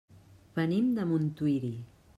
[0.55, 1.75] Venim de Montuïri.